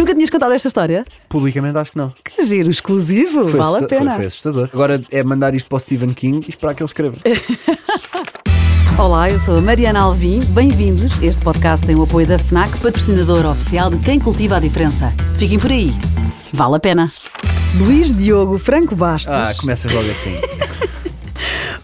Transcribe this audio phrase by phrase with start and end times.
[0.00, 1.04] Nunca tinhas contado esta história?
[1.28, 2.10] Publicamente acho que não.
[2.24, 4.12] Que giro, exclusivo, Foi vale a pena.
[4.12, 4.70] Foi, foi assustador.
[4.72, 7.16] Agora é mandar isto para o Stephen King e esperar que ele escreva.
[8.98, 10.40] Olá, eu sou a Mariana Alvim.
[10.54, 11.22] Bem-vindos.
[11.22, 15.12] Este podcast tem o apoio da FNAC, patrocinador oficial de quem cultiva a diferença.
[15.36, 15.92] Fiquem por aí.
[16.50, 17.12] Vale a pena.
[17.74, 20.34] Luís Diogo Franco Bastos, Ah, começas logo assim.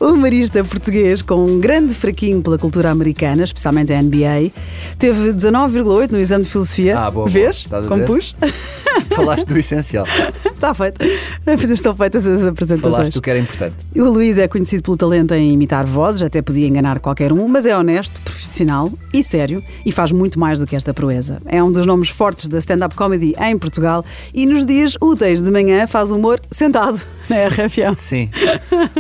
[0.00, 4.50] humorista português com um grande fraquinho pela cultura americana, especialmente a NBA,
[4.98, 6.98] teve 19,8 no exame de filosofia.
[6.98, 7.28] Ah, boa, boa.
[7.28, 7.56] Vês?
[7.56, 8.06] Estás a Como ver?
[8.06, 8.34] pus?
[9.14, 10.06] Falaste do essencial.
[10.44, 11.00] Está feito.
[11.72, 12.94] Estão feitas as apresentações.
[12.94, 13.74] Falaste do que era importante.
[13.96, 17.66] O Luís é conhecido pelo talento em imitar vozes, até podia enganar qualquer um, mas
[17.66, 21.38] é honesto, profissional e sério e faz muito mais do que esta proeza.
[21.46, 25.50] É um dos nomes fortes da stand-up comedy em Portugal e nos dias úteis de
[25.50, 27.96] manhã faz humor sentado na RFM.
[27.96, 28.30] Sim.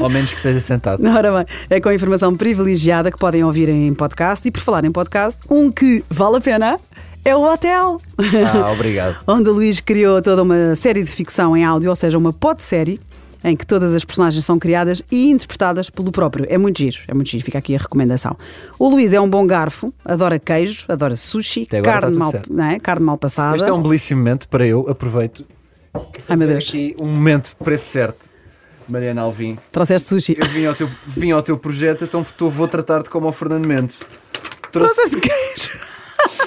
[0.00, 1.06] Ao menos que seja sentado.
[1.06, 4.92] Ora bem, é com informação privilegiada que podem ouvir em podcast e por falar em
[4.92, 6.80] podcast, um que vale a pena
[7.26, 8.00] é o Hotel.
[8.16, 9.18] Ah, obrigado.
[9.26, 13.00] onde o Luís criou toda uma série de ficção em áudio, ou seja, uma pod-série
[13.42, 16.46] em que todas as personagens são criadas e interpretadas pelo próprio.
[16.48, 18.36] É muito giro, é muito giro, fica aqui a recomendação.
[18.78, 22.52] O Luís é um bom garfo, adora queijo, adora sushi, agora carne mal, certo.
[22.52, 22.78] não é?
[22.78, 23.56] carne mal passada.
[23.56, 25.44] Este é um belíssimo momento para eu, aproveito,
[26.28, 28.36] Ai meu Deus, aqui um momento preço certo.
[28.88, 30.36] Mariana Alvim, trouxeste sushi.
[30.38, 33.98] eu vim ao teu, vim ao teu projeto, então vou tratar-te como ao Fernando Mendes.
[34.70, 35.95] Trouxe, Trouxeste queijo.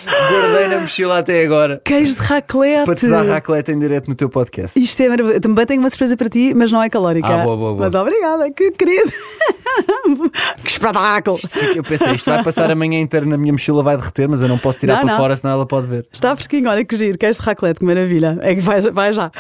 [0.06, 2.86] Guardei na mochila até agora Queijo de raclete.
[2.86, 4.80] para te dar raclete em direto no teu podcast.
[4.80, 5.42] Isto é maravilhoso.
[5.42, 7.28] Também tenho uma surpresa para ti, mas não é calórica.
[7.28, 7.78] Ah, boa, boa, boa.
[7.86, 9.12] Mas obrigada, que querido.
[10.64, 11.38] que espetáculo.
[11.76, 14.48] Eu pensei, isto vai passar a manhã inteira na minha mochila, vai derreter, mas eu
[14.48, 15.18] não posso tirar Não, para não.
[15.18, 16.06] fora, senão ela pode ver.
[16.12, 18.38] Está fresquinho, olha que giro, queijo de raclete, que maravilha.
[18.42, 19.32] É que vai, vai já.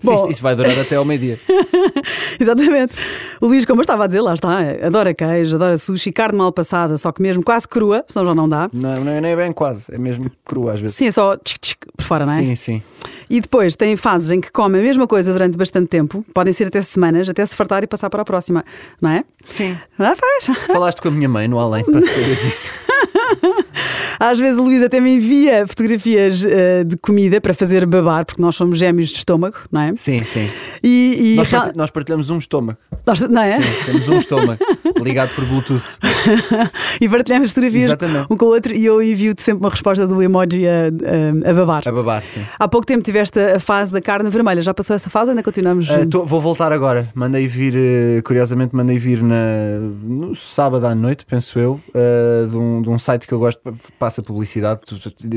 [0.00, 1.38] Sim, Bom, isso, vai durar até ao meio-dia.
[2.38, 2.94] Exatamente.
[3.40, 6.52] O Luís, como eu estava a dizer, lá está, adora queijo, adora sushi, carne mal
[6.52, 8.70] passada, só que mesmo quase crua, senão já não dá.
[8.72, 10.96] Não, não, é- é bem quase, é mesmo crua às vezes.
[10.96, 12.36] Sim, é só tchic, tchic por fora, não é?
[12.36, 12.82] Sim, sim.
[13.30, 16.66] E depois tem fases em que come a mesma coisa durante bastante tempo, podem ser
[16.66, 18.62] até semanas, até se fartar e passar para a próxima,
[19.00, 19.24] não é?
[19.44, 19.76] Sim.
[19.98, 20.56] Ah, faz.
[20.66, 22.74] Falaste com a minha mãe no além para saberes isso.
[24.18, 28.40] Às vezes o Luís até me envia fotografias eh, de comida para fazer babar, porque
[28.40, 29.92] nós somos gêmeos de estômago, não é?
[29.96, 30.48] Sim, sim.
[30.82, 32.78] E, e Nós, real- parti- nós partilhamos um estômago.
[33.06, 33.60] nós- não é?
[33.60, 34.58] Sim, temos um estômago
[35.02, 35.82] ligado por Bluetooth.
[37.00, 38.26] e partilhamos fotografias Exatamente.
[38.30, 41.54] um com o outro e eu envio-te sempre uma resposta do emoji a, a- a
[41.54, 41.82] babar.
[41.86, 42.42] A babar, sim.
[42.58, 44.62] Há pouco tempo tiveste a fase da carne vermelha.
[44.62, 45.30] Já passou essa fase?
[45.30, 45.90] Ainda continuamos?
[45.90, 47.08] Ah, tô- vou voltar agora.
[47.14, 52.56] Mandei vir, eh, curiosamente, mandei vir na, no sábado à noite, penso eu, ah, de,
[52.56, 53.60] um, de um site que eu gosto,
[53.98, 54.80] passa publicidade,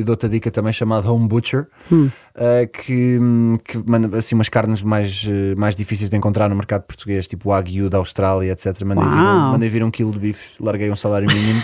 [0.04, 2.10] dou-te a dica também chamado Home Butcher, Hum.
[2.36, 3.18] ah, que,
[3.64, 7.50] que manda assim umas carnes mais, eh, mais difíceis de encontrar no mercado português, tipo
[7.50, 8.82] o Wagyu da Austrália, etc.
[8.84, 11.62] Mandei vir, um, mandei vir um quilo de bife, larguei um salário mínimo,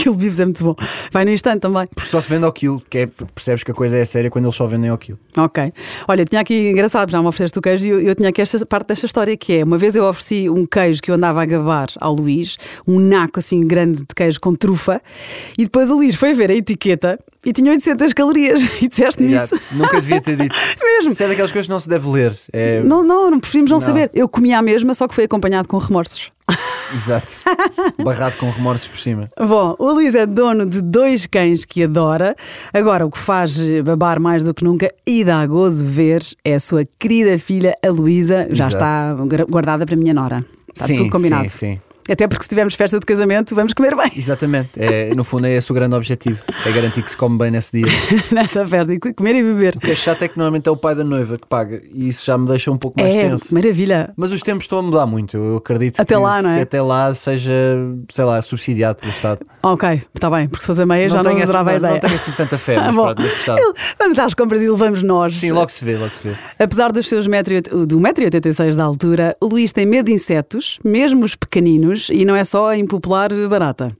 [0.02, 0.74] quilo de bifes é muito bom.
[1.10, 1.86] Vai no instante também.
[1.86, 4.46] porque só se vende ao quilo, que é, percebes que a coisa é séria quando
[4.46, 5.18] eles só vendem ao quilo.
[5.36, 5.72] Ok.
[6.08, 8.64] Olha, tinha aqui, engraçado, já me ofereceste o queijo e eu, eu tinha aqui esta
[8.66, 11.44] parte desta história que é: uma vez eu ofereci um queijo que eu andava a
[11.44, 15.00] gabar ao Luís, um naco assim grande de queijo com trufa,
[15.56, 18.62] e depois o Luís foi ver a etiqueta e tinha 800 calorias.
[18.82, 19.54] E disseste-me isso.
[19.54, 19.62] Exato.
[19.76, 20.56] Nunca devia ter dito.
[20.96, 21.10] Mesmo.
[21.12, 22.36] Isso é daquelas coisas que não se deve ler.
[22.52, 23.86] É, Não, não, não preferimos não, Não.
[23.86, 24.10] saber.
[24.14, 26.30] Eu comia a mesma, só que foi acompanhado com remorsos.
[26.94, 27.26] Exato.
[28.04, 29.28] Barrado com remorsos por cima.
[29.38, 32.36] Bom, o Luís é dono de dois cães que adora.
[32.72, 36.60] Agora, o que faz babar mais do que nunca e dá gozo ver é a
[36.60, 38.74] sua querida filha, a Luísa, já Exato.
[38.74, 39.16] está
[39.48, 40.44] guardada para a minha nora.
[40.74, 41.48] Está sim, tudo combinado.
[41.48, 41.78] Sim, sim.
[42.10, 44.70] Até porque se tivermos festa de casamento, vamos comer bem Exatamente.
[44.76, 46.38] É, no fundo é esse o grande objetivo.
[46.66, 47.86] É garantir que se come bem nesse dia.
[48.32, 48.92] nessa festa.
[48.92, 49.76] E comer e beber.
[49.76, 51.80] O que é chato é que normalmente é o pai da noiva que paga.
[51.94, 53.54] E isso já me deixa um pouco mais É, tenso.
[53.54, 54.12] maravilha.
[54.16, 55.36] Mas os tempos estão a mudar muito.
[55.36, 56.56] Eu acredito Até que lá, não é?
[56.56, 57.52] que até lá seja,
[58.10, 59.40] sei lá, subsidiado pelo Estado.
[59.62, 61.78] Ok, está bem, porque se fosse a meia já não tenho essa- adorava a não,
[61.78, 61.92] ideia.
[61.94, 63.22] não tenho assim tanta fé, mas Ah, pronto,
[63.98, 65.36] Vamos às compras e levamos nós.
[65.36, 66.34] Sim, logo se vê, logo se vê.
[66.58, 70.78] Apesar dos seus metro, e- do 1,86m da altura, o Luís tem medo de insetos,
[70.84, 73.96] mesmo os pequeninos, e não é só impopular barata.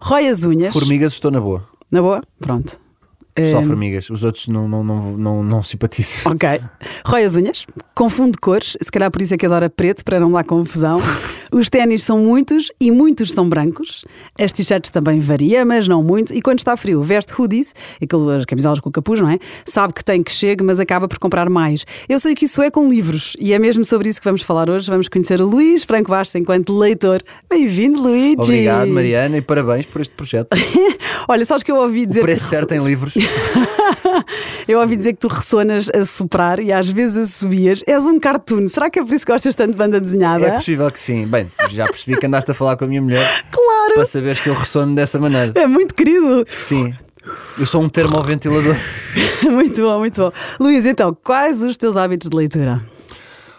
[0.00, 0.72] Rói as unhas.
[0.72, 1.64] Formigas estou na boa.
[1.90, 2.22] Na boa?
[2.40, 2.78] Pronto.
[3.50, 4.10] Só Eh, formigas.
[4.10, 6.28] Os outros não, não, não, não, não simpatizo.
[6.28, 6.60] Ok.
[7.04, 10.32] Rói as unhas, confunde cores, se calhar por isso é que adora preto, para não
[10.32, 11.00] dar confusão.
[11.52, 14.04] Os ténis são muitos e muitos são brancos.
[14.40, 16.34] As t-shirts também varia, mas não muito.
[16.34, 19.38] E quando está frio, veste hoodies, aquelas camisolas com capuz, não é?
[19.64, 21.84] Sabe que tem que chegue, mas acaba por comprar mais.
[22.08, 24.68] Eu sei que isso é com livros e é mesmo sobre isso que vamos falar
[24.68, 24.90] hoje.
[24.90, 27.22] Vamos conhecer o Luís Franco Bastos enquanto leitor.
[27.48, 28.36] Bem-vindo, Luigi.
[28.38, 30.48] Obrigado, Mariana, e parabéns por este projeto.
[31.28, 33.14] Olha, sabes que eu ouvi dizer O preço que certo em livros.
[34.66, 37.82] Eu ouvi dizer que tu ressonas a soprar e às vezes assobias.
[37.86, 38.68] És um cartoon.
[38.68, 40.46] Será que é por isso que gostas tanto de banda desenhada?
[40.46, 41.26] É possível que sim.
[41.26, 41.37] Bem,
[41.70, 43.94] já percebi que andaste a falar com a minha mulher Claro!
[43.94, 45.52] para saberes que eu ressono dessa maneira.
[45.54, 46.44] É muito querido.
[46.48, 46.92] Sim.
[47.58, 48.74] Eu sou um termoventilador.
[49.44, 50.32] muito bom, muito bom.
[50.58, 52.82] Luís, então, quais os teus hábitos de leitura?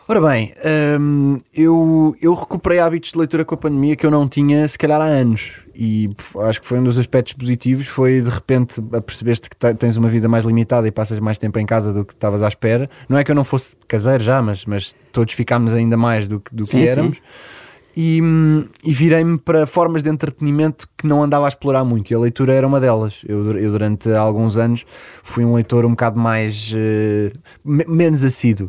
[0.08, 0.52] Ora bem,
[1.00, 4.76] hum, eu, eu recuperei hábitos de leitura com a pandemia que eu não tinha se
[4.76, 6.10] calhar há anos e
[6.48, 10.10] acho que foi um dos aspectos positivos foi de repente percebeste que te- tens uma
[10.10, 12.90] vida mais limitada e passas mais tempo em casa do que estavas à espera.
[13.08, 16.40] Não é que eu não fosse caseiro já, mas, mas todos ficámos ainda mais do
[16.40, 17.14] que, do que Sim, sim.
[18.02, 18.22] E,
[18.82, 22.54] e virei-me para formas de entretenimento que não andava a explorar muito e a leitura
[22.54, 23.24] era uma delas.
[23.28, 24.86] Eu, eu durante alguns anos
[25.22, 26.74] fui um leitor um bocado mais
[27.66, 28.68] me- menos assíduo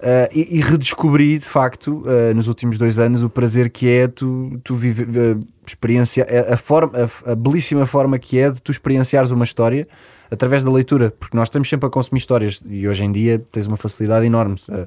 [0.00, 4.06] Eh, e, e redescobri de facto eh, nos últimos dois anos o prazer que é
[4.06, 5.36] tu, tu vive, eh,
[5.66, 9.84] experiencia, a, a forma, a, a belíssima forma que é de tu experienciares uma história
[10.30, 13.66] através da leitura, porque nós estamos sempre a consumir histórias e hoje em dia tens
[13.66, 14.56] uma facilidade enorme.
[14.68, 14.86] Uh,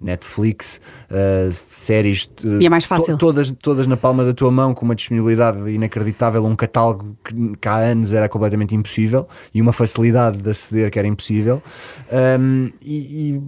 [0.00, 0.80] Netflix,
[1.10, 3.14] uh, séries, uh, E é mais fácil.
[3.16, 7.34] to- todas, todas na palma da tua mão, com uma disponibilidade inacreditável, um catálogo que,
[7.60, 11.60] que há anos era completamente impossível e uma facilidade de aceder que era impossível.
[12.40, 12.96] Um, e,
[13.36, 13.42] e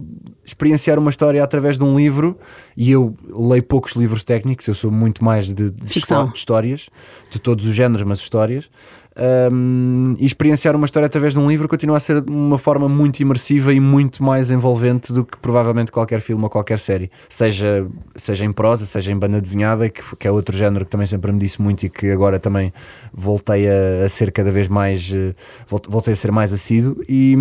[0.45, 2.37] experienciar uma história através de um livro,
[2.75, 5.99] e eu leio poucos livros técnicos, eu sou muito mais de, de de
[6.35, 6.89] histórias,
[7.29, 8.69] de todos os géneros, mas histórias.
[9.13, 13.19] Um, e experienciar uma história através de um livro continua a ser uma forma muito
[13.19, 17.85] imersiva e muito mais envolvente do que provavelmente qualquer filme ou qualquer série, seja,
[18.15, 21.29] seja em prosa, seja em banda desenhada, que, que é outro género que também sempre
[21.33, 22.71] me disse muito e que agora também
[23.13, 25.33] voltei a, a ser cada vez mais eh,
[25.67, 26.95] volt- voltei a ser mais assíduo.
[27.09, 27.35] E,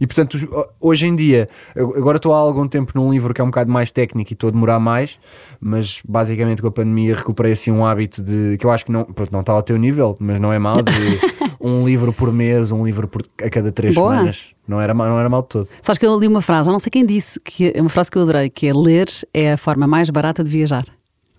[0.00, 0.38] e portanto
[0.80, 1.46] hoje em dia
[1.76, 4.48] agora estou há algum tempo num livro que é um bocado mais técnico e estou
[4.48, 5.18] a demorar mais
[5.60, 9.04] mas basicamente com a pandemia recuperei assim um hábito de que eu acho que não,
[9.04, 12.70] pronto, não está ao teu nível, mas não é mau de um livro por mês,
[12.72, 14.12] um livro por, a cada três Boa.
[14.12, 14.46] semanas.
[14.66, 15.68] Não era, não era mal de todo.
[15.82, 18.18] Sabes que eu li uma frase, não sei quem disse, que é uma frase que
[18.18, 20.84] eu adorei, que é ler é a forma mais barata de viajar.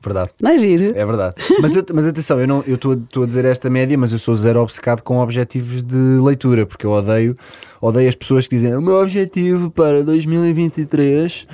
[0.01, 0.31] Verdade.
[0.41, 0.93] Não é giro?
[0.95, 1.35] É verdade.
[1.59, 5.01] Mas, eu- mas atenção, eu estou a dizer esta média, mas eu sou zero obcecado
[5.01, 7.35] com objetivos de leitura, porque eu odeio,
[7.81, 11.47] odeio as pessoas que dizem o meu objetivo para 2023.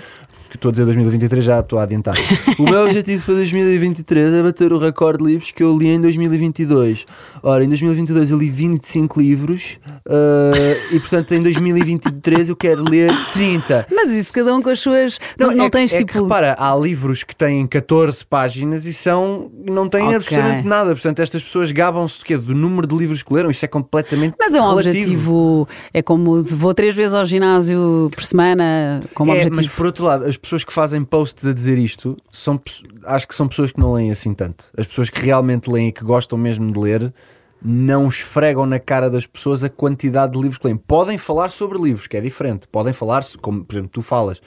[0.53, 2.15] Que Estou a dizer 2023, já estou a adiantar.
[2.59, 5.99] O meu objetivo para 2023 é bater o recorde de livros que eu li em
[5.99, 7.05] 2022.
[7.41, 10.51] Ora, em 2022 eu li 25 livros ah,
[10.91, 13.87] e, portanto, em 2023 eu quero ler 30.
[13.91, 15.17] Mas isso, cada um com as suas.
[15.39, 16.13] Não, não é que- tens é tipo.
[16.13, 20.15] Que, repara, há livros que têm 14 páginas e são, não têm Ok.
[20.17, 20.91] absolutamente nada.
[20.91, 22.37] Portanto, estas pessoas gabam-se do quê?
[22.37, 23.49] Do número de livros que leram.
[23.49, 24.91] Isso é completamente Mas é um relativo.
[24.99, 25.67] objetivo.
[25.93, 29.55] É como se vou três vezes ao ginásio por semana, como É, objetivo.
[29.57, 32.61] mas por outro lado, as pessoas que fazem posts a dizer isto são,
[33.05, 34.65] acho que são pessoas que não leem assim tanto.
[34.77, 37.13] As pessoas que realmente leem e que gostam mesmo de ler
[37.61, 40.75] não esfregam na cara das pessoas a quantidade de livros que leem.
[40.75, 42.67] Podem falar sobre livros, que é diferente.
[42.67, 44.41] Podem falar, como por exemplo tu falas,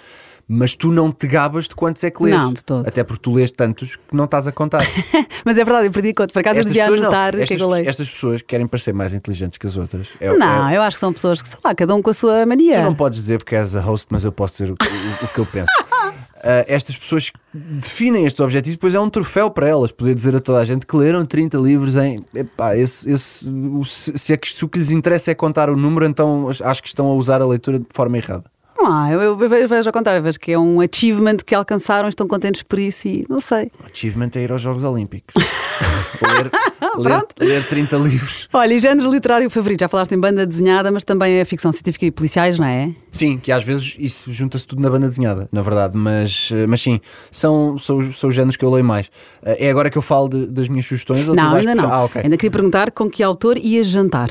[0.48, 2.36] mas tu não te gabas de quantos é que lês.
[2.36, 2.86] Não, de todo.
[2.86, 4.82] Até porque tu lês tantos que não estás a contar.
[5.44, 6.32] Mas é verdade, eu perdi conta.
[6.32, 7.88] Por acaso eu devia anotar o que é que eu leio.
[7.88, 10.08] estas pessoas querem parecer mais inteligentes que as outras.
[10.20, 12.14] É- Não, é- eu acho que são pessoas que, sei lá, cada um com a
[12.14, 12.78] sua mania.
[12.78, 15.28] Tu não podes dizer porque és a host, mas eu posso dizer o, o- o
[15.28, 15.66] que eu penso.
[16.48, 20.40] Ah, estas pessoas definem estes objetivos, depois é um troféu para elas poder dizer a
[20.40, 22.18] toda a gente que leram 30 livros em.
[22.34, 25.68] Epá, esse, esse, o- se, se, é que- se o que lhes interessa é contar
[25.70, 28.44] o número, então acho que estão a usar a leitura de forma errada.
[28.84, 32.26] Ah, eu, eu vejo vejo ao contrário, vejo que é um achievement que alcançaram, estão
[32.28, 33.70] contentes por isso e não sei.
[33.82, 35.34] O achievement é ir aos Jogos Olímpicos.
[36.22, 36.50] ler,
[36.80, 37.26] ler, Pronto.
[37.40, 38.48] ler 30 livros.
[38.52, 39.80] Olha, e género literário favorito?
[39.80, 42.94] Já falaste em banda desenhada, mas também a ficção científica e policiais, não é?
[43.12, 46.80] Sim, que às vezes isso junta-se tudo na banda desenhada, na verdade, mas, eh, mas
[46.82, 47.00] sim,
[47.30, 49.08] são, são, os- são os géneros que eu leio mais.
[49.42, 51.26] Eh, É agora que eu falo de- das minhas sugestões?
[51.26, 51.90] não, ainda não.
[51.92, 52.20] Ah, ok.
[52.22, 54.28] Ainda queria perguntar com que autor ias jantar.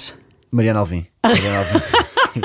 [0.52, 1.06] Mariana Alvim.
[1.26, 1.80] Mariana Alvim.
[2.34, 2.42] Sim,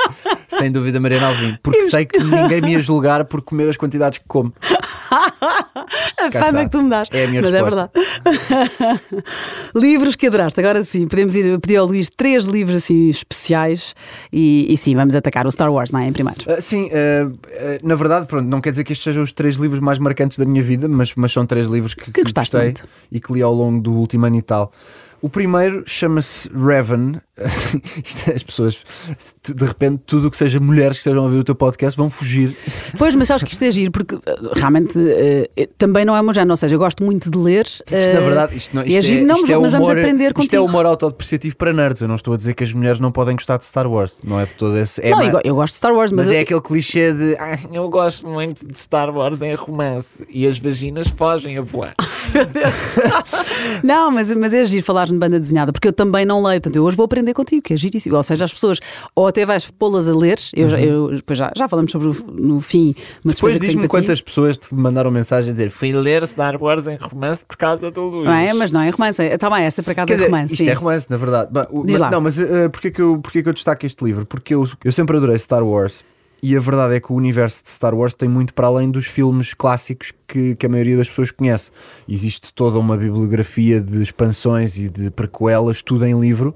[0.50, 1.57] Sem dúvida, Mariana Alvim.
[1.62, 4.52] Porque sei que ninguém me ia julgar por comer as quantidades que como.
[5.11, 6.64] A Cá fama está.
[6.64, 7.09] que tu me dás.
[7.12, 7.90] É a minha Mas resposta.
[7.95, 9.00] é verdade.
[9.75, 10.61] livros que adoraste.
[10.61, 13.95] Agora sim, podemos ir pedir ao Luís três livros assim especiais
[14.33, 16.07] e, e sim, vamos atacar o Star Wars, não é?
[16.07, 16.40] Em primeiro.
[16.47, 19.57] Ah, sim, ah, ah, na verdade, pronto, não quer dizer que estes sejam os três
[19.57, 22.69] livros mais marcantes da minha vida, mas, mas são três livros que, Que gostaste gostei
[22.69, 22.88] muito.
[23.11, 24.71] e que li ao longo do último ano e tal.
[25.23, 27.21] O primeiro chama-se Revan.
[28.05, 28.81] Isto é, As pessoas,
[29.45, 32.09] de repente, tudo o que seja mulheres que estejam a ver o teu podcast vão
[32.11, 32.57] fugir.
[32.99, 34.21] Pois, mas sabes que isto é giro, porque eh,
[34.55, 34.93] realmente
[35.57, 37.65] eh, também não é meu género, ou seja, eu gosto muito de ler.
[37.67, 39.73] Isto, eh, na verdade, isto, não, e isto é giro, não, isto mas, é mas
[39.73, 40.57] vamos humor- aprender Isto contigo.
[40.57, 42.03] é humor autodepreciativo para nerds.
[42.03, 44.19] Eu não estou a dizer que as mulheres não podem gostar de Star Wars.
[44.23, 45.00] Não é de todo esse.
[45.03, 47.59] É não, eu gosto de Star Wars, mas, Mas eu- é aquele clichê de ah,
[47.73, 51.95] Eu gosto muito de Star Wars em romance e as vaginas fogem a voar.
[53.83, 56.76] Não, mas, mas é giro falar faz-me banda desenhada, porque eu também não leio, portanto,
[56.76, 58.17] eu hoje vou aprender contigo, que é giríssimo.
[58.17, 58.79] Ou seja, as pessoas,
[59.14, 62.14] ou até vais pô-las a ler, eu, já- eu, depois já, já falamos sobre o,
[62.33, 63.88] no fim, mas Depois diz-me ti.
[63.88, 67.90] quantas pessoas te mandaram mensagem a dizer Fui ler Star Wars em romance por causa
[67.90, 68.25] do Luís.
[68.26, 68.52] Não é?
[68.55, 69.23] Mas não é romance.
[69.23, 70.52] Está bem, essa por acaso Quer é dizer, romance.
[70.55, 70.71] isto sim.
[70.71, 71.50] é romance, na verdade.
[71.52, 72.11] Mas-.
[72.11, 74.25] Não, mas uh, porquê, que eu, porquê que eu destaco este livro?
[74.26, 76.05] Porque eu, eu sempre adorei Star Wars.
[76.43, 79.07] E a verdade é que o universo de Star Wars tem muito para além dos
[79.07, 81.71] filmes clássicos que, que a maioria das pessoas conhece.
[82.09, 86.55] Existe toda uma bibliografia de expansões e de prequelas, tudo em livro.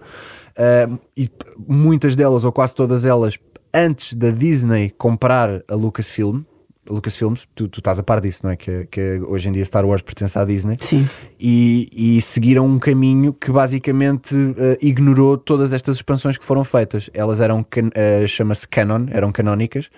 [0.57, 1.31] Uh, e
[1.69, 3.39] muitas delas, ou quase todas elas,
[3.75, 6.43] antes da Disney comprar a Lucasfilm,
[6.89, 8.57] Lucasfilms, tu, tu estás a par disso, não é?
[8.57, 11.09] Que, que hoje em dia Star Wars pertence à Disney Sim.
[11.41, 17.09] e, e seguiram um caminho que basicamente eh, ignorou todas estas expansões que foram feitas.
[17.15, 17.65] Elas eram,
[17.95, 19.89] eh, chama-se canon, eram canónicas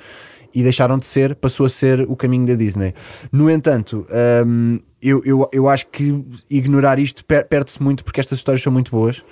[0.55, 2.95] e deixaram de ser, passou a ser o caminho da Disney.
[3.33, 4.07] No entanto,
[4.47, 8.73] hum, eu, eu, eu acho que ignorar isto per- perde-se muito porque estas histórias são
[8.73, 9.23] muito boas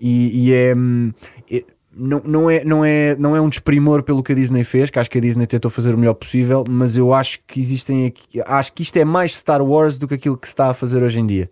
[0.00, 0.74] e, e é.
[1.50, 1.64] é-
[1.96, 4.98] não, não, é, não, é, não é um desprimor pelo que a Disney fez, que
[4.98, 8.40] acho que a Disney tentou fazer o melhor possível, mas eu acho que existem aqui,
[8.46, 11.02] acho que isto é mais Star Wars do que aquilo que se está a fazer
[11.02, 11.50] hoje em dia.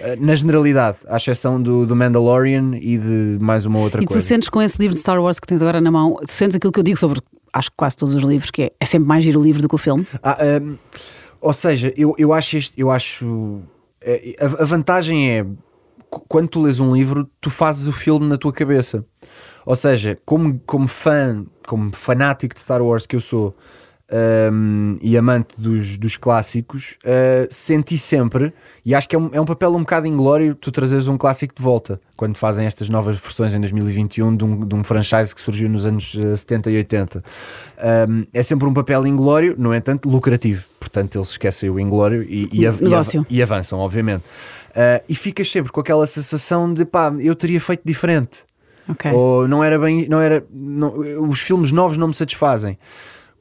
[0.00, 4.10] Eh, Na generalidade, à exceção do, do Mandalorian e de mais uma outra E tu
[4.12, 4.22] coisa.
[4.26, 6.72] sentes com esse livro de Star Wars que tens agora na mão, tu sentes aquilo
[6.72, 7.20] que eu digo sobre
[7.52, 9.68] acho que quase todos os livros, que é, é sempre mais giro o livro do
[9.68, 10.06] que o filme.
[10.22, 10.76] Ah, hum,
[11.40, 13.60] ou seja, eu, eu acho este, eu acho
[14.02, 15.44] eh, a, a vantagem é
[16.10, 19.04] quando tu lês um livro, tu fazes o filme na tua cabeça.
[19.64, 23.54] Ou seja, como, como fã, como fanático de Star Wars que eu sou
[24.52, 28.52] hum, e amante dos, dos clássicos, eh, senti sempre,
[28.84, 31.54] e acho que é um, é um papel um bocado inglório tu trazeres um clássico
[31.54, 35.40] de volta quando fazem estas novas versões em 2021 de um, de um franchise que
[35.40, 37.24] surgiu nos anos eh, 70 e 80.
[38.08, 40.64] Um, é sempre um papel inglório, no entanto, lucrativo.
[40.78, 42.94] Portanto, eles esquecem o inglório e, e, av- e
[43.30, 44.22] e avançam, obviamente.
[44.70, 48.40] Uh, e ficas sempre com aquela sensação de pá, eu teria feito diferente.
[48.88, 49.10] Ok.
[49.12, 50.94] Ou não era bem, não era, não-
[51.28, 52.78] os filmes novos não me satisfazem.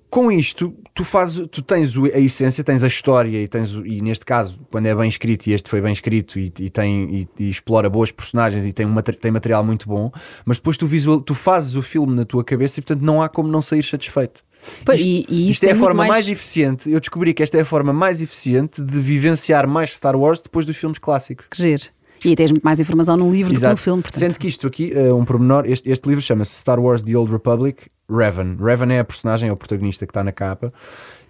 [0.09, 4.01] Com isto, tu fazes, tu tens a essência, tens a história e tens o- e
[4.01, 7.43] neste caso, quando é bem escrito e este foi bem escrito e, e tem e,
[7.43, 10.11] e explora boas personagens e tem um tem material muito bom,
[10.45, 13.29] mas depois tu visual, tu fazes o filme na tua cabeça e portanto não há
[13.29, 14.43] como não sair satisfeito.
[14.83, 16.09] Pois, isto e- e isso isto é a forma mais...
[16.09, 16.89] mais- eficiente.
[16.91, 20.65] Eu descobri que esta é a forma mais eficiente de vivenciar mais Star Wars depois
[20.65, 21.45] dos filmes clássicos.
[21.51, 21.83] Que giro.
[22.25, 24.19] E tens muito mais informação no livro do que no filme, portanto.
[24.19, 27.31] Sendo que isto aqui, é um pormenor, este, este livro chama-se Star Wars The Old
[27.31, 28.57] Republic Revan.
[28.59, 30.69] Revan é a personagem, é o protagonista que está na capa.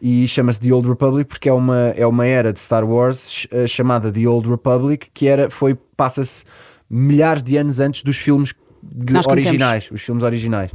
[0.02, 3.68] E chama-se The Old Republic porque é uma, é uma era de Star Wars eh,
[3.68, 6.46] chamada The Old Republic, que era, foi, passa-se
[6.90, 8.54] milhares de anos antes dos filmes
[9.28, 10.72] originais, os filmes originais.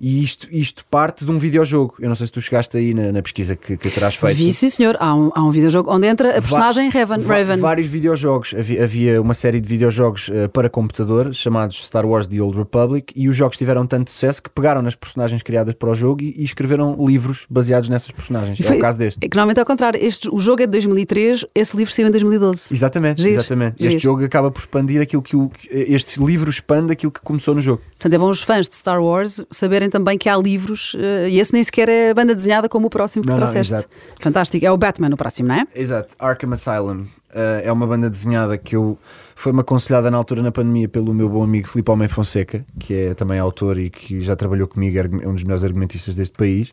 [0.00, 1.94] E isto, isto parte de um videojogo.
[2.00, 4.36] Eu não sei se tu chegaste aí na, na pesquisa que, que terás feito.
[4.36, 4.96] Vi, sim, senhor.
[4.98, 7.18] Há um, há um videojogo onde entra a personagem Raven.
[7.18, 7.56] Va- Raven.
[7.58, 8.54] Vários videojogos.
[8.58, 13.12] Havia, havia uma série de videojogos eh, para computador chamados Star Wars The Old Republic
[13.14, 16.34] e os jogos tiveram tanto sucesso que pegaram nas personagens criadas para o jogo e,
[16.38, 18.58] e escreveram livros baseados nessas personagens.
[18.58, 19.18] É foi- o caso deste.
[19.22, 20.00] é que normalmente é ao contrário.
[20.02, 22.72] Este, o jogo é de 2003, esse livro saiu em 2012.
[22.72, 23.76] Exatamente, Giro, exatamente.
[23.78, 23.88] giro.
[23.90, 25.50] Este jogo acaba por expandir aquilo que o.
[25.70, 27.82] Este livro expande aquilo que começou no jogo.
[27.90, 31.40] Portanto, é bom os fãs de Star Wars saberem também que há livros eh, e
[31.40, 33.74] esse nem sequer é banda desenhada como o próximo que Não, não, trouxeste.
[33.74, 33.88] exato.
[34.20, 34.64] Fantástico.
[34.64, 35.66] É o Batman o próximo, não é?
[35.74, 37.04] Exato, Arkham Asylum
[37.34, 38.96] eh, é uma banda desenhada que eu
[39.34, 43.14] foi-me aconselhada na altura na pandemia pelo meu bom amigo Filipe Homem Fonseca, que é
[43.14, 46.70] também autor e que já trabalhou comigo, é um dos melhores argumentistas deste país.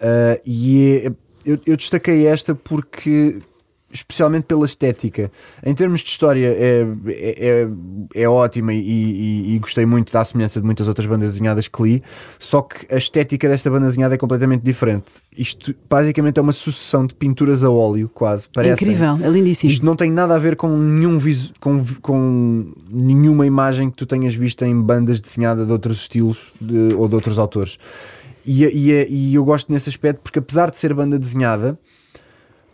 [0.00, 1.12] Eh, e é-
[1.44, 3.38] eu, eu destaquei esta porque
[3.92, 5.30] especialmente pela estética.
[5.64, 7.68] Em termos de história, é, é,
[8.16, 11.68] é, é ótima e, e- e gostei muito da semelhança de muitas outras bandas desenhadas
[11.68, 12.02] que li.
[12.38, 15.04] Só que a estética desta banda desenhada é completamente diferente.
[15.36, 18.46] Isto basicamente é uma sucessão de pinturas a óleo, quase.
[18.46, 18.72] É Parecem.
[18.88, 19.70] incrível, é lindíssimo.
[19.70, 24.06] Isto não tem nada a ver com, nenhum visu, com, com nenhuma imagem que tu
[24.06, 27.76] tenhas visto em bandas desenhadas de outros estilos de- ou de outros autores.
[28.44, 31.78] E, e, e eu gosto nesse aspecto porque, apesar de ser banda desenhada,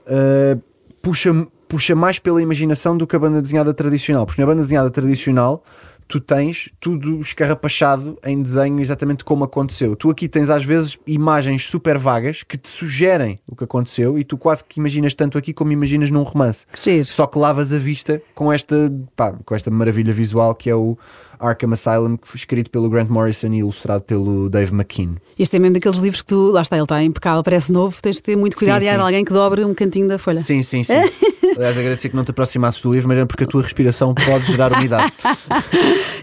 [0.07, 0.61] uh,
[1.09, 1.31] puxa,
[1.67, 4.27] puxa mais pela imaginação do que a banda desenhada tradicional.
[4.27, 5.65] Porque na banda desenhada tradicional
[6.07, 9.95] tu tens tudo escarrapachado em desenho exatamente como aconteceu.
[9.95, 14.25] Tu aqui tens às vezes imagens super vagas que te sugerem o que aconteceu e
[14.25, 16.67] tu quase que imaginas tanto aqui como imaginas num romance.
[16.83, 17.05] Que.
[17.05, 20.97] Só que lavas a vista com esta, pá, com esta maravilha visual que é o
[21.41, 25.17] Arkham Asylum, que foi escrito pelo Grant Morrison e ilustrado pelo Dave McKean.
[25.39, 28.17] Este é mesmo daqueles livros que tu, lá está, ele está impecável, parece novo, tens
[28.17, 30.39] de ter muito cuidado Sim, e há alguém que dobre um cantinho da folha.
[30.39, 30.95] Sim, sim, sim.
[31.57, 34.47] Aliás, agradecer que não te aproximasses do livro, mas é porque a tua respiração pode
[34.47, 35.13] gerar umidade.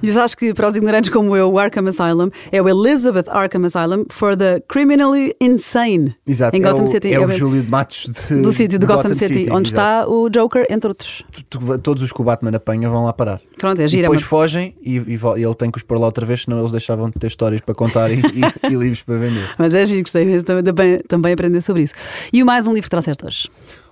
[0.04, 3.66] E sabes que para os ignorantes como eu, o Arkham Asylum é o Elizabeth Arkham
[3.66, 6.16] Asylum for the Criminally Insane.
[6.28, 7.14] Exato, Em é, Gotham o, City.
[7.14, 10.04] é o bem- Júlio de Matos de- do sítio de Gotham, City, onde exato.
[10.04, 11.24] está o Joker, entre outros.
[11.32, 13.42] Tu- tu- Todos os que o Batman apanha vão lá parar.
[13.58, 14.02] Pronto, é E gira.
[14.04, 16.60] depois mas- fogem e, e e ele tem que os pôr lá outra vez, senão
[16.60, 18.22] eles deixavam de ter histórias para contar e, e-
[18.72, 19.48] e livros para vender.
[19.58, 21.94] Mas é giro, gostei mesmo também, também, também aprender sobre isso.
[22.34, 23.50] E o mais um livro que trouxeste hoje?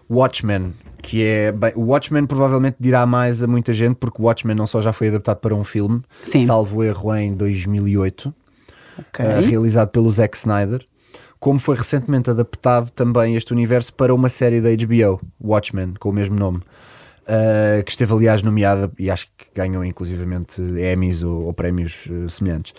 [0.09, 1.51] Watchmen, que é.
[1.51, 4.91] Bem, o Watchmen provavelmente dirá mais a muita gente, porque o Watchmen não só já
[4.91, 6.45] foi adaptado para um filme, Sim.
[6.45, 8.33] salvo erro em 2008,
[8.99, 9.25] Ok.
[9.25, 10.83] eh, realizado pelo Zack Snyder,
[11.39, 16.13] como foi recentemente adaptado também este universo para uma série da HBO, Watchmen, com o
[16.13, 16.59] mesmo nome.
[17.27, 22.29] Eh, que esteve aliás nomeada e acho que ganhou inclusivamente Emmys ou, ou prémios eh,
[22.29, 22.73] semelhantes.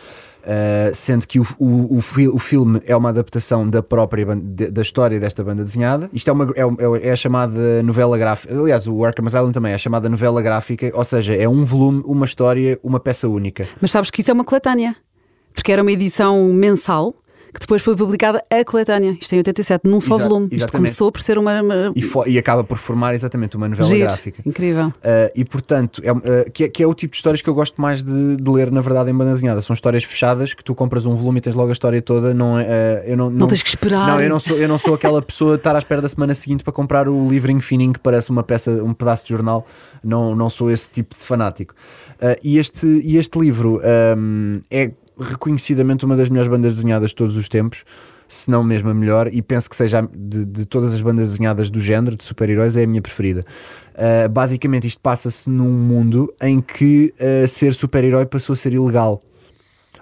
[0.47, 4.39] Eh, sendo que o, o, o, fi- o filme é uma adaptação da própria ban-
[4.39, 6.11] de- da história desta banda desenhada.
[6.13, 8.55] Isto é, uma, é, o- é a chamada novela gráfica.
[8.59, 12.03] Aliás, o Arkham Asylum também é a chamada novela gráfica, ou seja, é um volume,
[12.05, 13.67] uma história, uma peça única.
[13.81, 14.95] Mas sabes que isso é uma coletânea,
[15.55, 17.15] porque era uma edição mensal
[17.55, 20.47] que depois foi publicada a coletânea, isto em 87, num só Exa- volume.
[20.47, 20.77] Isto exatamente.
[20.77, 21.63] começou por ser uma.
[21.63, 21.93] uma...
[21.95, 24.43] E, e acaba por formar exatamente uma novela Giro, gráfica.
[24.45, 24.89] Incrível.
[24.89, 27.55] Uh, e portanto, é, uh, que, é, que é o tipo de histórias que eu
[27.55, 29.63] gosto mais de, de ler, na verdade, em banda desenhada.
[29.63, 32.35] São histórias fechadas que tu compras um volume e tens logo a história toda.
[32.35, 32.65] Não, uh,
[33.05, 34.09] eu não, Não tens que esperar.
[34.09, 36.35] Não, eu não sou, eu não sou aquela pessoa de estar à espera da semana
[36.35, 39.65] seguinte para comprar o livrinho fininho que parece uma peça, um pedaço de jornal.
[40.03, 41.73] Não, não sou esse tipo de fanático.
[42.15, 43.81] Uh, e, este, e este livro
[44.17, 47.85] um, é reconhecidamente uma das melhores bandas desenhadas de todos os tempos.
[48.27, 51.69] Se não mesmo a melhor, e penso que seja de, de todas as bandas desenhadas
[51.71, 53.45] do género, de super-heróis, é a minha preferida.
[53.95, 59.21] Uh, basicamente, isto passa-se num mundo em que uh, ser super-herói passou a ser ilegal.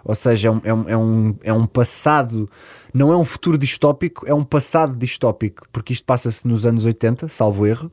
[0.05, 2.49] Ou seja, é um, é, um, é, um, é um passado,
[2.93, 7.29] não é um futuro distópico, é um passado distópico, porque isto passa-se nos anos 80,
[7.29, 7.91] salvo erro,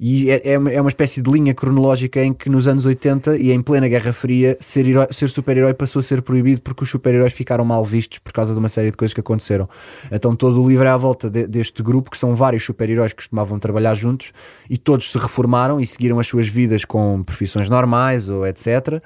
[0.00, 3.36] e é, é, uma, é uma espécie de linha cronológica em que nos anos 80
[3.36, 7.32] e em plena Guerra Fria ser, ser super-herói passou a ser proibido porque os super-heróis
[7.32, 9.68] ficaram mal vistos por causa de uma série de coisas que aconteceram.
[10.10, 13.16] Então todo o livro é à volta de- deste grupo, que são vários super-heróis que
[13.16, 14.32] costumavam trabalhar juntos
[14.70, 19.02] e todos se reformaram e seguiram as suas vidas com profissões normais ou etc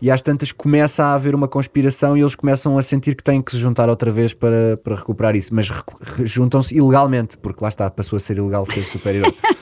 [0.00, 3.42] e às tantas começa a haver uma conspiração e eles começam a sentir que têm
[3.42, 5.68] que se juntar outra vez para, para recuperar isso, mas
[6.24, 9.34] juntam-se ilegalmente, porque lá está, passou a ser ilegal ser super-herói,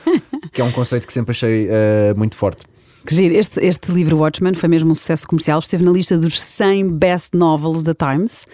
[0.56, 2.62] que é um conceito que sempre achei eh, muito forte.
[3.04, 3.34] Que giro.
[3.34, 7.36] Este, este livro Watchmen foi mesmo um sucesso comercial, esteve na lista dos 100 best
[7.36, 8.46] novels da Times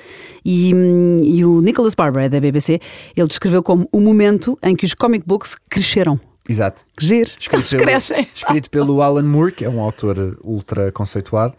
[0.45, 2.81] e, hum, e o Nicholas Barber, da BBC,
[3.17, 6.19] ele descreveu como o momento em que os comic books cresceram.
[6.49, 6.83] Exato.
[6.99, 7.31] Que giro.
[7.39, 8.29] Escrito pelo, crescem.
[8.35, 11.55] escrito pelo Alan Moore, que é um autor ultra conceituado,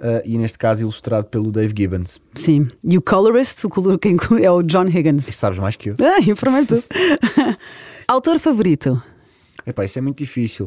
[0.00, 2.18] eh, e neste caso ilustrado pelo Dave Gibbons.
[2.34, 2.66] Sim.
[2.82, 5.26] E o colorist, o color, quem é o John E Higgins.
[5.26, 5.96] sabes mais que eu.
[6.00, 6.82] Ah, informei tudo.
[8.08, 9.00] Autor favorito?
[9.66, 10.66] Epá, isso é muito difícil.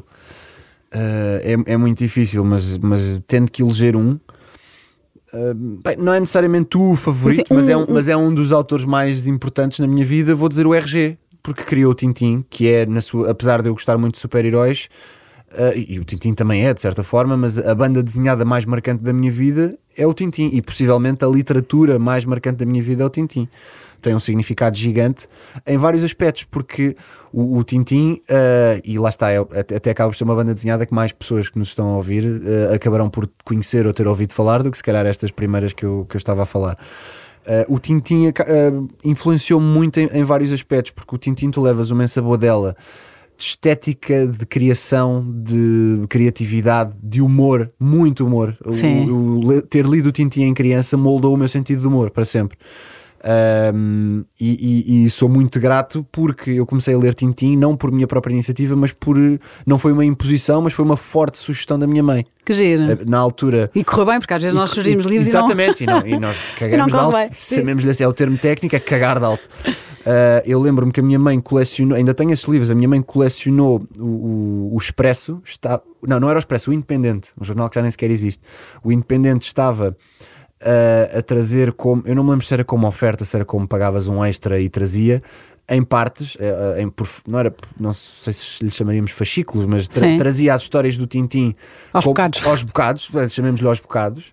[0.94, 4.12] Uh, é, é muito difícil, mas, mas tendo que eleger um.
[5.34, 5.54] uh,
[5.84, 8.34] bem, não é necessariamente o favorito, Mas mas, é é um- um, mas é um
[8.34, 10.34] dos autores mais importantes na minha vida.
[10.36, 13.74] Vou dizer o RG, porque criou o Tintin, que é, na sua, apesar de eu
[13.74, 14.88] gostar muito de super-heróis,
[15.52, 19.04] uh, e o Tintin também é, de certa forma, mas a banda desenhada mais marcante
[19.04, 23.04] da minha vida é o Tintin, e possivelmente a literatura mais marcante da minha vida
[23.04, 23.50] é o Tintin.
[24.06, 25.28] Tem um significado gigante
[25.66, 26.94] em vários aspectos, porque
[27.34, 30.86] o, o Tintin, uh, e lá está, é- até, acaba por ser uma banda desenhada
[30.86, 34.32] que mais pessoas que nos estão a ouvir uh, acabarão por conhecer ou ter ouvido
[34.32, 36.78] falar do que se calhar estas primeiras que eu, que eu estava a falar.
[37.68, 42.04] Uh, o uh, influenciou-me muito em, em vários aspectos, porque o Tintin tu levas uma
[42.04, 42.76] ensabodela
[43.38, 48.58] de estética, de criação, de criatividade, de humor, muito humor.
[48.66, 48.74] O-
[49.48, 52.58] o ter lido o Tintin em criança moldou o meu sentido de humor para sempre.
[53.28, 57.92] Um, e, e- e sou muito grato porque eu comecei a ler Tintin não por
[57.92, 59.18] minha própria iniciativa, mas por
[59.66, 62.24] não foi uma imposição, mas foi uma forte sugestão da minha mãe.
[62.46, 62.84] Que giro.
[62.84, 65.84] Uh, Na altura, E correu bem, porque às vezes nós e- surgimos e- livros Exatamente,
[65.84, 69.18] e, não, e nós cagamos de alto, chamemos-lhe assim, é o termo técnico, é cagar
[69.20, 69.50] de alto.
[69.68, 73.02] Uh, eu lembro-me que a minha mãe colecionou, ainda tenho esses livros, a minha mãe
[73.02, 77.68] colecionou o, o, o Expresso, está, não, não era o Expresso, o Independente, um jornal
[77.70, 78.44] que já nem sequer existe.
[78.84, 79.98] O Independente estava
[80.62, 83.68] uh, a trazer como, eu não me lembro se era como oferta, se era como
[83.68, 85.22] pagavas um extra e trazia.
[85.68, 90.16] Em partes, eh, em, por- não era, não sei se lhe chamaríamos fascículos, mas tra-
[90.16, 91.56] trazia as histórias do Tintim
[91.92, 92.46] Aos com- bocados.
[92.46, 94.26] aos bocados, eh, chamemos-lhe aos bocados.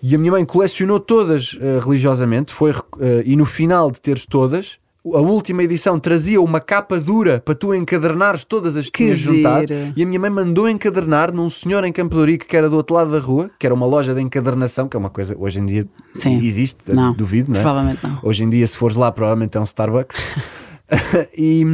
[0.00, 4.24] E a minha mãe colecionou todas eh, religiosamente, foi, eh, e no final de teres
[4.24, 9.18] todas, a última edição trazia uma capa dura para tu encadernares todas as que, tinhas
[9.18, 9.72] juntado.
[9.96, 12.12] E a minha mãe mandou encadernar num senhor em Campo
[12.48, 15.00] que era do outro lado da rua, que era uma loja de encadernação, que é
[15.00, 16.36] uma coisa hoje em dia Sim.
[16.36, 17.62] existe, Não, duvido, não é?
[17.62, 18.18] provavelmente não.
[18.22, 20.16] Hoje em dia, se fores lá, provavelmente é um Starbucks.
[21.36, 21.64] e,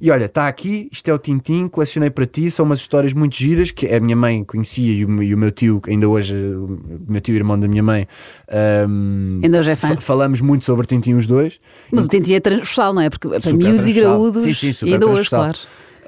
[0.00, 3.36] e olha, está aqui, isto é o Tintim, colecionei para ti, são umas histórias muito
[3.36, 6.78] giras que a minha mãe conhecia e o, e o meu tio, ainda hoje, o
[7.08, 8.06] meu tio irmão da minha mãe,
[8.88, 9.88] hum, Ainda hoje é fã.
[9.88, 11.58] fa- falamos muito sobre Tintim os dois.
[11.92, 13.10] Mas o Tintin é transversal, não é?
[13.10, 15.58] Porque para miúdos e graúdos, Sim, sim, super e ainda hoje, claro.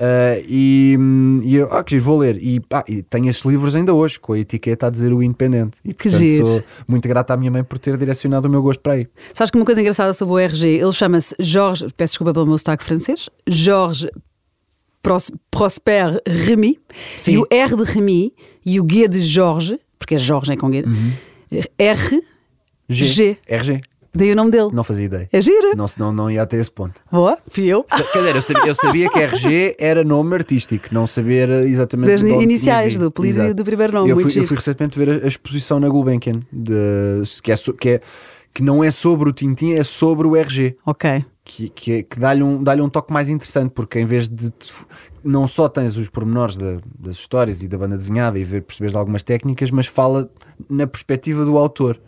[0.01, 2.43] Uh, e, hum, e eu, ah, que giro, vou ler.
[2.43, 5.77] E, pá, e tenho esses livros ainda hoje, com a etiqueta a dizer o independente.
[5.85, 6.47] E Que portanto giro.
[6.47, 9.07] sou muito grato à minha mãe por ter direcionado o meu gosto para aí.
[9.35, 12.57] Sabes que uma coisa engraçada sobre o RG, ele chama-se Jorge, peço desculpa pelo meu
[12.57, 14.11] sotaque francês, Jorge
[15.03, 16.79] Pros- Prosper Remy,
[17.19, 17.33] Sim.
[17.33, 18.33] e o R de Remy
[18.65, 20.83] e o G de Jorge, porque é Jorge, é com G,
[21.79, 22.21] R,
[22.89, 23.05] G.
[23.05, 23.39] G.
[23.47, 23.81] RG.
[24.14, 24.68] Daí o nome dele.
[24.73, 25.29] Não fazia ideia.
[25.33, 25.75] É gira.
[25.75, 27.01] Não, senão não ia até esse ponto.
[27.11, 27.85] Boa, fui eu.
[27.85, 32.23] Quer dizer, eu sabia, eu sabia que RG era nome artístico, não saber exatamente Das
[32.23, 35.29] iniciais, do apelido e do primeiro nome, Eu fui, eu fui recentemente ver a, a
[35.29, 38.01] exposição na Gulbenkian, de, que, é, que, é,
[38.53, 40.77] que não é sobre o Tintin, é sobre o RG.
[40.85, 41.25] Ok.
[41.42, 44.53] Que, que, é- que dá-lhe um, dá um toque mais interessante, porque em vez de.
[45.25, 48.94] Não só tens os pormenores da- das histórias e da banda desenhada e ver, percebes
[48.94, 50.31] algumas técnicas, mas fala
[50.68, 52.01] na perspectiva do autor.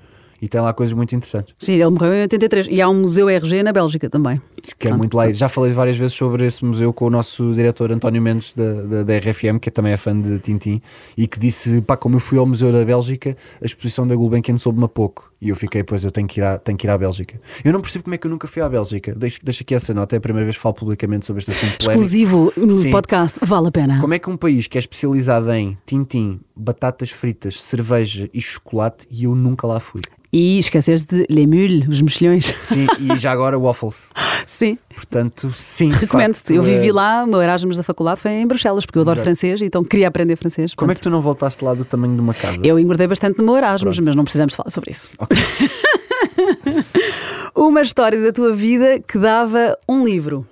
[0.43, 1.55] E tem lá coisas muito interessantes.
[1.57, 4.43] Sim, ele morreu em 83 e há um museu RG na Bélgica também.
[4.77, 5.37] Quero muito lá ir.
[5.37, 9.03] Já falei várias vezes sobre esse museu com o nosso diretor António Mendes da, da,
[9.05, 10.83] da RFM, que também é fã de Tintim,
[11.17, 14.59] e que disse: pá, como eu fui ao Museu da Bélgica, a exposição da Gulbenkian
[14.59, 15.32] soube-me a pouco.
[15.43, 17.37] E eu fiquei, pois eu tenho que, ir à, tenho que ir à Bélgica.
[17.65, 19.13] Eu não percebo como é que eu nunca fui à Bélgica.
[19.13, 21.81] Deixa, deixa aqui essa nota, é a primeira vez que falo publicamente sobre este assunto.
[21.81, 22.93] Exclusivo no Sim.
[22.93, 24.01] podcast, vale a pena.
[24.01, 29.05] Como é que um país que é especializado em Tintim, batatas fritas, cerveja e chocolate,
[29.11, 30.01] e eu nunca lá fui?
[30.33, 32.55] E esqueceres de Les Mules, os mexilhões.
[32.63, 34.09] Sim, e já agora waffles.
[34.47, 34.79] Sim.
[34.95, 35.91] Portanto, sim.
[35.91, 36.55] Recomendo-te.
[36.55, 39.19] Eu vivi eh, lá, o meu Erasmus da faculdade foi em Bruxelas, porque eu adoro
[39.19, 39.27] Exato.
[39.27, 40.75] francês, então queria aprender francês.
[40.75, 42.67] Como é portanto, que tu não voltaste lá do tamanho de uma casa?
[42.67, 44.07] Eu engordei bastante no meu Erasmus, Pronto.
[44.07, 45.11] mas não precisamos falar sobre isso.
[45.19, 45.32] Ok.
[47.55, 50.47] Uma história da tua vida que dava um livro.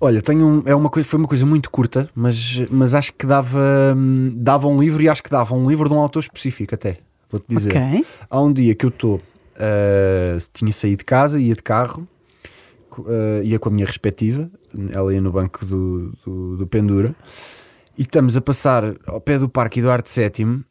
[0.00, 3.26] Olha, tenho um- é uma coisa, foi uma coisa muito curta, mas, mas acho que
[3.26, 3.58] dava,
[3.96, 6.98] hum, dava um livro e acho que dava um livro de um autor específico até.
[7.30, 7.70] Vou-te dizer.
[7.70, 8.04] Ok.
[8.28, 9.20] Há um dia que eu estou,
[9.56, 12.06] ah, tinha saído de casa, ia de carro,
[13.06, 14.50] ah, ia com a minha respectiva,
[14.92, 17.14] ela ia no banco do, do, do Pendura,
[17.96, 20.62] e estamos a passar ao pé do Parque Eduardo VII,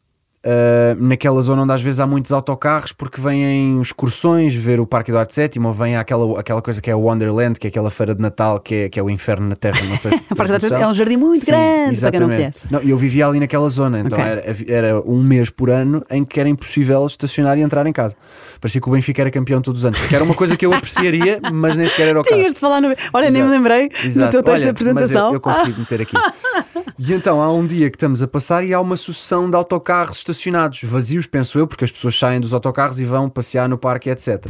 [0.46, 5.10] ah, naquela zona onde às vezes há muitos autocarros porque vêm excursões ver o Parque
[5.10, 8.14] Eduardo VII ou vem aquela, aquela coisa que é o Wonderland, que é aquela feira
[8.14, 9.80] de Natal que é, que é o inferno na Terra.
[9.84, 11.66] Não sei se Parque Eduardo é um jardim muito Sim, grande,
[12.00, 12.36] para quem não exatamente.
[12.36, 12.66] conhece.
[12.70, 14.24] Não, eu vivia ali naquela zona, então Ok.
[14.30, 18.14] era, era um mês por ano em que era impossível estacionar e entrar em casa.
[18.60, 20.72] Parecia que o Benfica era campeão todos os anos, que era uma coisa que eu
[20.72, 22.36] apreciaria, mas nem sequer era o caso.
[22.36, 22.94] Tinhas de falar no.
[23.12, 23.50] Olha, nem me Exato.
[23.50, 24.30] lembrei no Exato.
[24.30, 25.28] teu texto Olha, de apresentação.
[25.28, 26.16] Eu, eu consegui meter aqui.
[26.98, 30.16] E então há um dia que estamos a passar e há uma sucessão de autocarros
[30.18, 30.35] estacionados,
[30.82, 34.46] vazios, penso eu, porque as pessoas saem dos autocarros e vão passear no parque, etc.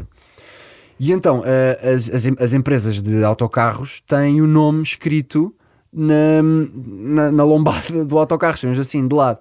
[0.99, 5.55] E então eh, as, as, as empresas de autocarros têm o nome escrito
[5.93, 9.41] na, na, na lombada do autocarro, chamamos assim, de lado.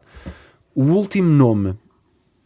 [0.74, 1.78] O último nome,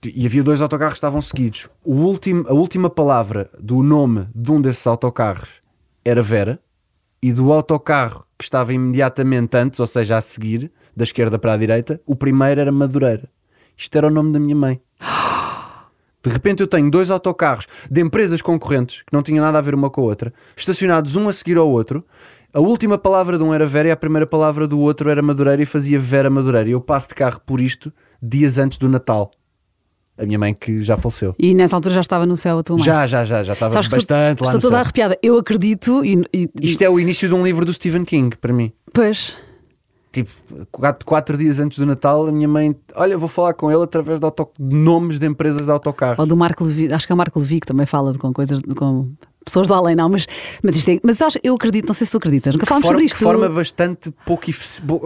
[0.04, 4.52] e havia dois autocarros que estavam seguidos, o último, a última palavra do nome de
[4.52, 5.60] um desses autocarros
[6.06, 6.60] era Vera,
[7.22, 11.58] e do autocarro que estava imediatamente antes, ou seja, a seguir, da esquerda para a
[11.58, 13.30] direita, o primeiro era Madureira.
[13.80, 14.82] Isto era o nome da minha mãe.
[16.22, 19.74] De repente eu tenho dois autocarros de empresas concorrentes que não tinham nada a ver
[19.74, 22.04] uma com a outra, estacionados um a seguir ao outro.
[22.54, 25.62] A última palavra de um era Vera e a primeira palavra do outro era Madureira
[25.62, 26.70] e fazia Vera Madureira.
[26.70, 29.32] Eu passo de carro por isto dias antes do Natal.
[30.18, 31.34] A minha mãe que já faleceu.
[31.40, 32.84] E nessa altura já estava no céu a tua mãe.
[32.86, 34.80] Já, já, já, já estava Sabes bastante estou, lá estou no toda céu.
[34.82, 35.18] arrepiada.
[35.24, 38.52] Eu acredito e, e- Isto é o início de um livro do Stephen King, para
[38.52, 38.74] mim.
[38.94, 39.38] Pois.
[40.12, 40.30] Tipo,
[40.72, 44.20] quatro, quatro dias antes do Natal, a minha mãe, olha, vou falar com ele através
[44.20, 46.18] de, auto- de nomes de empresas de autocarros.
[46.18, 48.34] Ou do Marco Levi, acho que é o Marco Levi que também fala de, com
[48.34, 49.08] coisas de- com
[49.46, 50.28] pessoas do além, não, mas,
[50.64, 52.98] mas isto é, mas acho, eu acredito, não sei se tu acreditas, nunca falámos forma,
[53.00, 53.18] sobre isto.
[53.20, 54.46] forma bastante pouco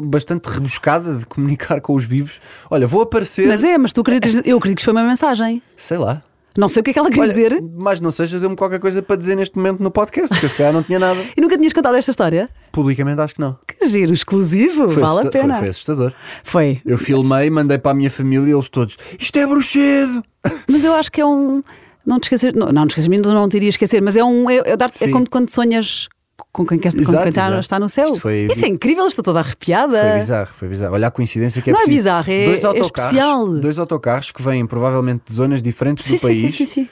[0.03, 2.39] bastante rebuscada de comunicar com os vivos.
[2.69, 5.61] Olha, vou aparecer, Mas é, mas tu acreditas, eu acredito que isto foi uma mensagem.
[5.75, 6.21] sei lá.
[6.57, 7.61] Não sei o que é que ela queria Olha, dizer.
[7.75, 10.71] mas não seja, deu-me qualquer coisa para dizer neste momento no podcast, porque se calhar
[10.71, 11.19] não tinha nada.
[11.35, 12.49] E nunca tinhas contado esta história?
[12.71, 13.57] Publicamente acho que não.
[13.67, 15.53] Que giro, exclusivo, Foi, vale a pena.
[15.55, 16.13] foi, foi assustador.
[16.43, 16.81] Foi.
[16.85, 20.21] Eu filmei, mandei para a minha família e eles todos, isto é bruxedo!
[20.69, 21.63] Mas eu acho que é um.
[22.05, 24.49] Não te esquecer, não, não te esquecer, não te iria esquecer, mas é um.
[24.49, 26.09] É, é, dar- é como quando sonhas
[26.51, 27.59] com quem, quer, com Exato, está, exato.
[27.59, 28.15] está no céu.
[28.15, 29.99] Foi- Isso é incrível, estou toda arrepiada.
[30.01, 30.93] Foi bizarro, foi bizarro.
[30.93, 33.47] Olha a coincidência que é Não é bizarro, é- dois é autocarros, especial.
[33.59, 36.89] Dois autocarros que vêm provavelmente de zonas diferentes Sim, do sim, país sim, sim, sim.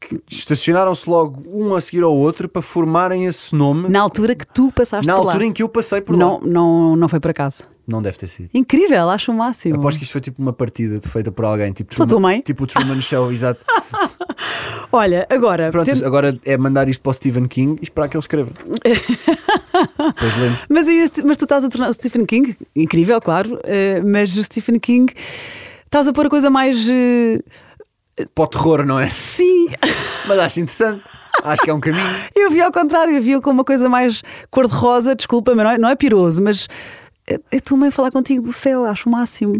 [0.00, 4.46] que estacionaram-se logo um a seguir ao outro para formarem esse nome Na altura que
[4.46, 5.44] tu passaste na altura lá.
[5.46, 6.40] em que eu passei por não, lá.
[6.46, 7.64] não, não foi por acaso.
[7.86, 8.50] Não deve ter sido.
[8.52, 9.76] Incrível, acho o máximo.
[9.76, 12.40] Aposto que isto foi tipo uma partida feita por alguém, tipo, mãe?
[12.42, 13.60] tipo o Truman Show, exato.
[14.92, 18.16] Olha, agora, Pronto, tendo- agora é mandar isto para o Stephen King e esperar que
[18.16, 18.50] ele escreva.
[20.08, 20.58] Depois lemos.
[20.68, 20.86] mas,
[21.24, 25.12] mas tu estás a tornar o Stephen King, incrível, claro, eh, mas o Stephen King
[25.84, 26.86] estás a pôr a coisa mais.
[26.88, 27.38] eh,
[28.34, 29.08] Para o terror, não é?
[29.08, 29.68] sim,
[30.26, 31.02] Mas acho interessante.
[31.44, 32.02] Acho que é um caminho.
[32.34, 35.78] eu vi ao contrário, eu vi com uma coisa mais cor-de-rosa, desculpa, mas não é,
[35.78, 36.66] não é piroso, mas
[37.28, 39.54] é, é tua mãe falar contigo do céu, acho o máximo.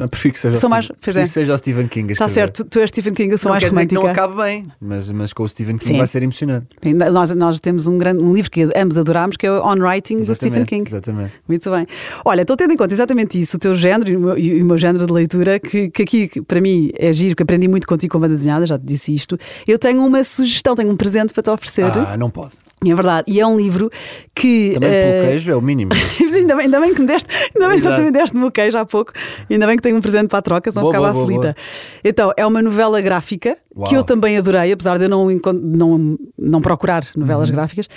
[0.00, 1.22] Eu prefiro que seja, Sou mais- pois prefiro é.
[1.24, 2.12] que seja o Stephen King.
[2.12, 4.00] Está certo, tu és Stephen King, eu sou Não mais romântica.
[4.00, 5.98] não acabe bem, mas, mas com o Stephen King Sim.
[5.98, 6.66] vai ser emocionante.
[6.82, 9.76] Sim, Nós, nós temos um, grande, um livro que ambos adorámos, que é o On
[9.78, 10.88] Writing do Stephen King.
[10.88, 11.32] Exatamente.
[11.48, 11.86] Muito bem.
[12.24, 14.66] Olha, estou tendo em conta exatamente isso, o teu género e o meu, e o
[14.66, 17.86] meu género de leitura, que, que aqui que para mim é giro, que aprendi muito
[17.86, 19.38] contigo com a banda desenhada, já te disse isto.
[19.66, 21.84] Eu tenho uma sugestão, tenho um presente para te oferecer.
[21.84, 22.52] Ah, não pode.
[22.86, 23.24] É verdade.
[23.30, 23.90] E é um livro
[24.34, 24.72] que.
[24.74, 25.90] Também eh, pelo queijo é o mínimo.
[26.18, 28.52] Sim, ainda, bem, ainda bem que me deste, ainda bem que me deste no meu
[28.52, 29.12] queijo há pouco,
[29.50, 31.54] ainda bem que tenho um presente para a troca, senão Boa, ficava boa, boa, aflita.
[31.54, 32.00] boa.
[32.04, 33.88] Então, é uma novela gráfica Uau.
[33.88, 37.20] que eu também adorei, apesar de eu não, não, não procurar Uhum.
[37.22, 37.88] novelas gráficas.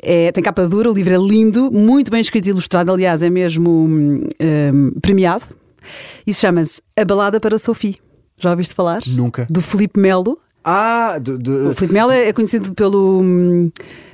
[0.00, 3.30] É, tem capa dura, o livro é lindo, muito bem escrito e ilustrado, aliás, é
[3.30, 5.44] mesmo hum, hum, premiado.
[6.26, 7.96] Isso chama-se A Balada para Sophie.
[8.40, 9.00] Já ouviste falar?
[9.06, 9.46] Nunca.
[9.50, 10.38] Do Filipe Melo.
[10.64, 13.22] Ah, do, do- O Filipe Melo é é conhecido pelo.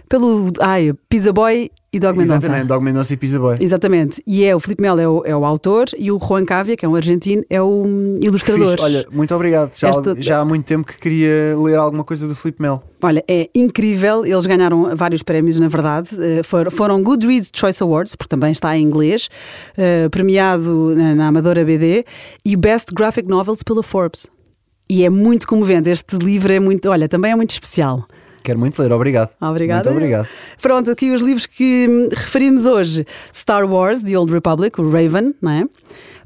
[0.09, 2.39] Pelo ai, Pizza Boy e Dog Mendonça.
[2.39, 3.57] exatamente, Dog Mendonça e Pizza Boy.
[3.61, 4.21] Exatamente.
[4.27, 6.85] E é o Filipe Melo é o, é o autor e o Juan Cávia, que
[6.85, 7.85] é um argentino, é o
[8.21, 8.77] ilustrador.
[8.81, 9.73] Olha, muito obrigado.
[9.77, 12.83] Já, Esta- já há muito tempo que queria ler alguma coisa do Filipe Mel.
[13.01, 14.25] Olha, é incrível.
[14.27, 16.09] Eles ganharam vários prémios, na verdade.
[16.19, 19.29] Eh, for- Foram Goodreads Choice Awards, porque também está em inglês,
[19.77, 22.05] eh, premiado na, na Amadora BD,
[22.45, 24.27] e Best Graphic Novels pela Forbes.
[24.91, 25.89] E é muito comovente.
[25.91, 26.89] Este livro é muito.
[26.91, 28.05] Olha, também é muito especial.
[28.45, 29.31] Quero muito ler, obrigado.
[29.41, 29.89] Obrigada.
[29.89, 30.29] Muito obrigado.
[30.61, 35.35] Pronto, aqui os livros que hum, referimos hoje: Star Wars, The Old Republic, o Raven,
[35.41, 35.65] não é?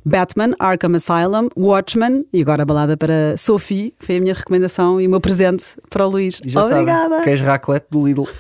[0.05, 3.95] Batman, Arkham Asylum, Watchmen e agora a balada para Sophie.
[4.01, 6.41] Foi a minha recomendação e o meu presente para o Luís.
[6.45, 7.09] Já Obrigada.
[7.09, 8.27] sabem, queijo raclette do Lidl.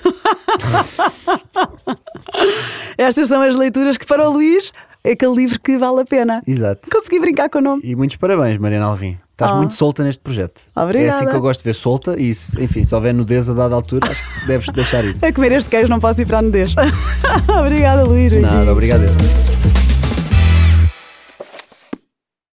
[2.98, 4.72] Estas são as leituras que para o Luís
[5.04, 6.42] é aquele livro que vale a pena.
[6.46, 6.90] Exato.
[6.90, 7.82] Consegui brincar com o nome.
[7.84, 9.16] E muitos parabéns, Mariana Alvim.
[9.38, 9.54] Estás Ah.
[9.54, 10.62] muito solta neste projeto.
[10.74, 11.06] Obrigada.
[11.06, 13.52] É assim que eu gosto de ver solta e, se- enfim, se houver nudez a
[13.54, 15.16] dada altura, acho que deves deixar ir.
[15.24, 16.74] A comer este queijo não posso ir para a nudez.
[17.46, 18.32] Obrigada, Luís.
[18.42, 19.04] Nada, obrigado.